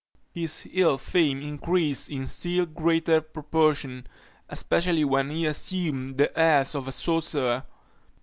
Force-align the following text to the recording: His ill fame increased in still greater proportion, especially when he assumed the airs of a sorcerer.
His 0.33 0.67
ill 0.71 0.97
fame 0.97 1.43
increased 1.43 2.09
in 2.09 2.25
still 2.25 2.65
greater 2.65 3.21
proportion, 3.21 4.07
especially 4.49 5.05
when 5.05 5.29
he 5.29 5.45
assumed 5.45 6.17
the 6.17 6.35
airs 6.35 6.73
of 6.73 6.87
a 6.87 6.91
sorcerer. 6.91 7.65